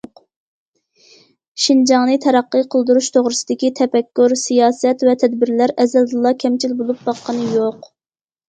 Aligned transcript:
شىنجاڭنى 1.65 2.15
تەرەققىي 2.23 2.65
قىلدۇرۇش 2.75 3.09
توغرىسىدىكى 3.17 3.71
تەپەككۇر، 3.81 4.35
سىياسەت 4.45 5.07
ۋە 5.09 5.17
تەدبىرلەر 5.25 5.75
ئەزەلدىنلا 5.85 6.33
كەمچىل 6.47 6.75
بولۇپ 6.81 7.05
باققىنى 7.11 7.47
يوق. 7.61 7.91